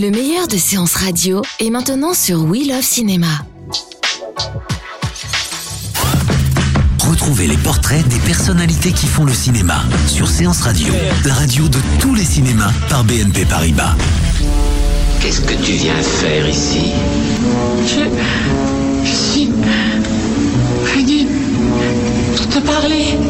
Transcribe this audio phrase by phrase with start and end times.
[0.00, 3.44] Le meilleur de séances radio est maintenant sur We Love Cinéma.
[7.06, 10.94] Retrouvez les portraits des personnalités qui font le cinéma sur Séance Radio,
[11.26, 13.94] la radio de tous les cinémas par BNP Paribas.
[15.20, 16.92] Qu'est-ce que tu viens faire ici?
[17.86, 18.29] Je.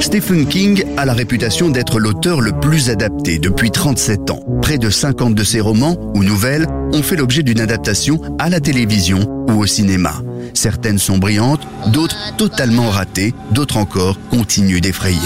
[0.00, 4.40] Stephen King a la réputation d'être l'auteur le plus adapté depuis 37 ans.
[4.62, 8.60] Près de 50 de ses romans ou nouvelles ont fait l'objet d'une adaptation à la
[8.60, 10.14] télévision ou au cinéma.
[10.54, 15.18] Certaines sont brillantes, d'autres totalement ratées, d'autres encore continuent d'effrayer.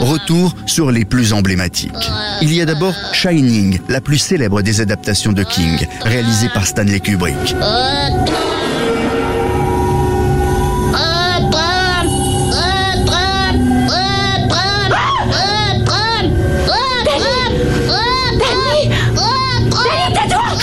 [0.00, 2.10] Retour sur les plus emblématiques.
[2.42, 7.00] Il y a d'abord Shining, la plus célèbre des adaptations de King, réalisée par Stanley
[7.00, 7.54] Kubrick.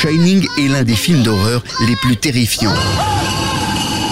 [0.08, 2.74] Shining est l'un des films d'horreur les plus terrifiants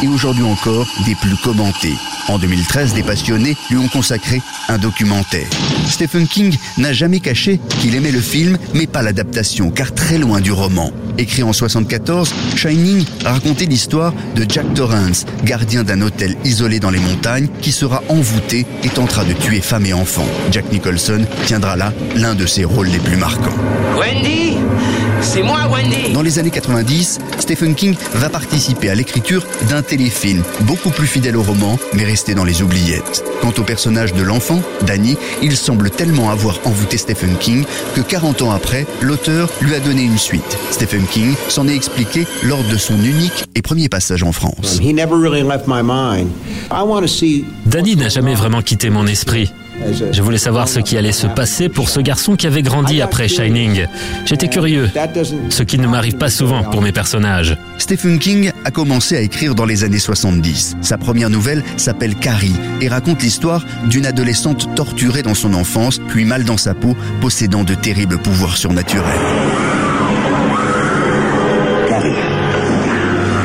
[0.04, 1.94] et aujourd'hui encore des plus commentés.
[2.28, 5.48] En 2013, des passionnés lui ont consacré un documentaire.
[5.88, 10.42] Stephen King n'a jamais caché qu'il aimait le film, mais pas l'adaptation, car très loin
[10.42, 10.92] du roman.
[11.18, 17.00] Écrit en 74, Shining racontait l'histoire de Jack Torrance, gardien d'un hôtel isolé dans les
[17.00, 20.28] montagnes, qui sera envoûté et tentera de tuer femmes et enfants.
[20.52, 23.56] Jack Nicholson tiendra là l'un de ses rôles les plus marquants.
[23.98, 24.58] Wendy?
[25.22, 30.44] C'est moi, Wendy Dans les années 90, Stephen King va participer à l'écriture d'un téléfilm
[30.62, 33.24] beaucoup plus fidèle au roman, mais resté dans les oubliettes.
[33.42, 37.66] Quant au personnage de l'enfant, Danny, il semble tellement avoir envoûté Stephen King
[37.96, 40.58] que 40 ans après, l'auteur lui a donné une suite.
[40.70, 44.80] Stephen King s'en est expliqué lors de son unique et premier passage en France.
[44.80, 46.30] He never really left my mind.
[46.70, 49.52] I want to see Danny n'a jamais vraiment quitté mon esprit.
[50.12, 53.28] Je voulais savoir ce qui allait se passer pour ce garçon qui avait grandi après
[53.28, 53.86] Shining.
[54.26, 54.90] J'étais curieux,
[55.50, 57.58] ce qui ne m'arrive pas souvent pour mes personnages.
[57.78, 60.78] Stephen King a commencé à écrire dans les années 70.
[60.82, 66.26] Sa première nouvelle s'appelle Carrie et raconte l'histoire d'une adolescente torturée dans son enfance, puis
[66.26, 69.20] mal dans sa peau, possédant de terribles pouvoirs surnaturels.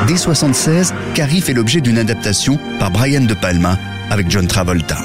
[0.07, 3.79] Dès 76, Carrie fait l'objet d'une adaptation par Brian De Palma
[4.11, 4.99] avec John Travolta.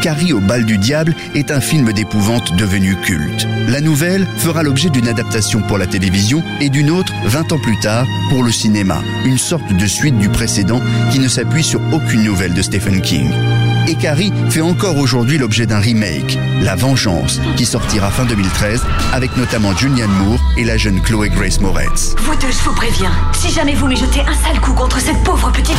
[0.00, 3.46] Carrie au bal du diable est un film d'épouvante devenu culte.
[3.66, 7.78] La nouvelle fera l'objet d'une adaptation pour la télévision et d'une autre 20 ans plus
[7.80, 12.22] tard pour le cinéma, une sorte de suite du précédent qui ne s'appuie sur aucune
[12.22, 13.30] nouvelle de Stephen King.
[13.88, 18.82] Et Carrie fait encore aujourd'hui l'objet d'un remake, La Vengeance, qui sortira fin 2013
[19.12, 22.14] avec notamment Julianne Moore et la jeune Chloé Grace Moretz.
[22.18, 23.12] Vous deux, je vous préviens.
[23.32, 25.76] Si jamais vous me jetez un sale coup contre cette pauvre petite...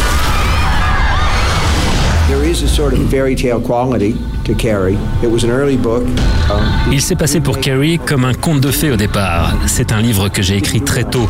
[6.92, 9.56] Il s'est passé pour Carrie comme un conte de fées au départ.
[9.66, 11.28] C'est un livre que j'ai écrit très tôt.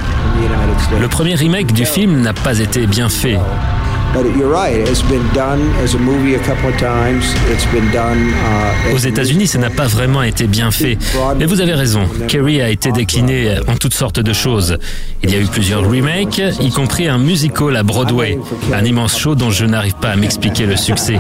[1.00, 3.38] Le premier remake du film n'a pas été bien fait.
[4.14, 4.88] But you're right.
[4.88, 7.36] It's been done as a movie a couple of times.
[7.52, 8.34] It's been done.
[8.92, 10.98] Aux États-Unis, ça n'a pas vraiment été bien fait.
[11.38, 14.78] Mais vous avez raison, Carrie a été décliné en toutes sortes de choses.
[15.24, 18.40] Il y a eu plusieurs remakes, y compris un musical à Broadway,
[18.74, 21.20] un immense show dont je n'arrive pas à m'expliquer le succès.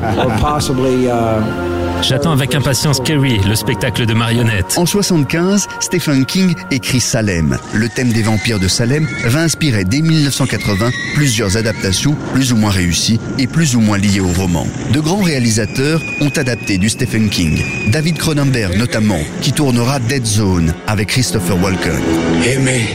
[2.02, 4.78] J'attends avec impatience Carrie, le spectacle de marionnettes.
[4.78, 7.58] En 75, Stephen King écrit Salem.
[7.74, 12.72] Le thème des vampires de Salem va inspirer dès 1980 plusieurs adaptations plus ou moins
[12.72, 14.66] réussies et plus ou moins liées au roman.
[14.94, 17.62] De grands réalisateurs ont adapté du Stephen King.
[17.92, 22.02] David Cronenberg notamment, qui tournera Dead Zone avec Christopher Walken.
[22.46, 22.88] Aimé,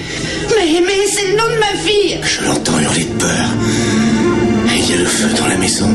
[0.51, 3.49] Mais, mais, c'est le nom de ma fille je l'entends hurler de peur.
[4.87, 5.89] Il y a le feu dans la maison.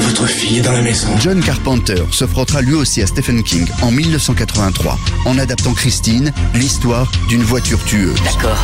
[0.00, 1.08] Votre fille est dans la maison.
[1.18, 7.10] John Carpenter se frottera lui aussi à Stephen King en 1983 en adaptant Christine, l'histoire
[7.28, 8.20] d'une voiture tueuse.
[8.22, 8.58] D'accord.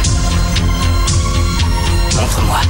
[2.14, 2.60] Montre-moi.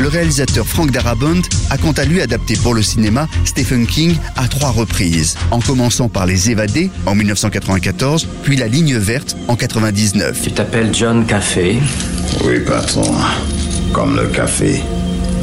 [0.00, 4.48] Le réalisateur Frank Darabont a quant à lui adapté pour le cinéma Stephen King à
[4.48, 10.40] trois reprises, en commençant par Les Évadés en 1994, puis La Ligne Verte en 99.
[10.42, 11.78] Tu t'appelles John Café?
[12.44, 13.14] Oui, patron.
[13.92, 14.82] Comme le café.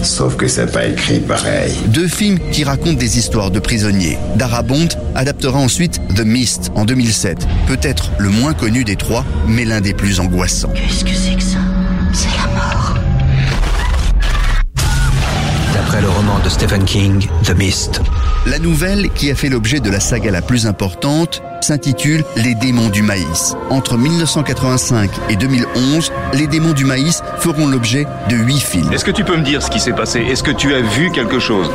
[0.07, 1.73] Sauf que c'est pas écrit pareil.
[1.87, 4.17] Deux films qui racontent des histoires de prisonniers.
[4.37, 9.81] Darabont adaptera ensuite The Mist en 2007, peut-être le moins connu des trois, mais l'un
[9.81, 10.71] des plus angoissants.
[10.73, 11.59] Qu'est-ce que c'est que ça?
[16.37, 18.01] Roman de Stephen King, The Mist.
[18.45, 22.89] La nouvelle, qui a fait l'objet de la saga la plus importante, s'intitule Les démons
[22.89, 23.55] du maïs.
[23.69, 28.91] Entre 1985 et 2011, Les démons du maïs feront l'objet de huit films.
[28.93, 30.19] Est-ce que tu peux me dire ce qui s'est passé?
[30.21, 31.69] Est-ce que tu as vu quelque chose?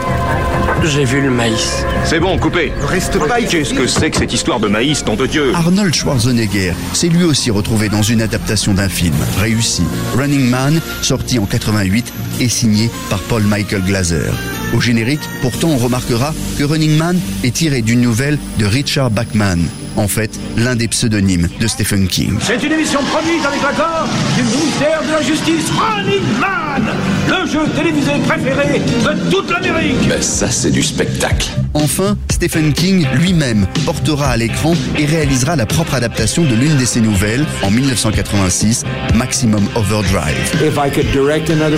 [0.84, 1.84] J'ai vu le maïs.
[2.04, 2.72] C'est bon, coupé.
[2.82, 5.52] Reste pas Qu'est-ce que c'est que cette histoire de maïs, nom de Dieu?
[5.54, 9.84] Arnold Schwarzenegger s'est lui aussi retrouvé dans une adaptation d'un film réussi.
[10.16, 14.30] Running Man, sorti en 88 et signé par Paul Michael Glaser.
[14.74, 19.60] Au générique, pourtant, on remarquera que Running Man est tiré d'une nouvelle de Richard Bachman,
[19.96, 22.38] en fait l'un des pseudonymes de Stephen King.
[22.40, 26.82] C'est une émission produite avec l'accord du ministère de la Justice Running Man,
[27.28, 30.08] le jeu télévisé préféré de toute l'Amérique.
[30.08, 31.48] Ben ça, c'est du spectacle.
[31.74, 36.84] Enfin, Stephen King lui-même portera à l'écran et réalisera la propre adaptation de l'une de
[36.84, 38.84] ses nouvelles en 1986,
[39.14, 40.36] Maximum Overdrive.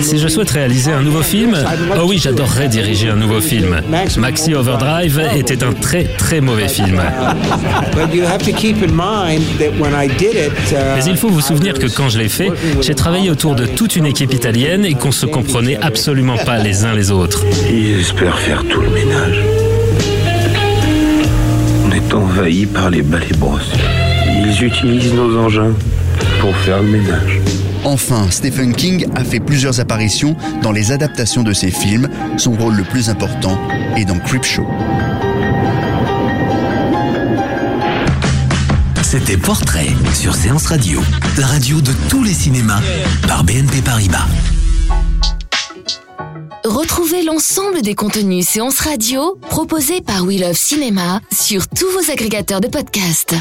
[0.01, 1.55] Si je souhaite réaliser un nouveau film,
[1.97, 3.81] oh oui, j'adorerais diriger un nouveau film.
[4.17, 7.01] Maxi Overdrive était un très très mauvais film.
[8.05, 10.51] But you have to keep in mind that when I did it,
[10.95, 13.95] Mais il faut vous souvenir que quand je l'ai fait, j'ai travaillé autour de toute
[13.95, 17.43] une équipe italienne et qu'on se comprenait absolument pas les uns les autres.
[17.67, 19.39] Ils espèrent faire tout le ménage.
[21.87, 23.71] On est envahi par les balais brosses.
[24.27, 25.73] Ils utilisent nos engins
[26.39, 27.41] pour faire le ménage.
[27.85, 32.09] Enfin, Stephen King a fait plusieurs apparitions dans les adaptations de ses films.
[32.37, 33.59] Son rôle le plus important
[33.95, 34.67] est dans Creepshow.
[39.17, 40.99] C'était Portrait sur Séance Radio,
[41.37, 42.81] la radio de tous les cinémas
[43.25, 44.25] par BNP Paribas.
[46.65, 52.59] Retrouvez l'ensemble des contenus séances radio proposés par We Love Cinéma sur tous vos agrégateurs
[52.59, 53.35] de podcasts.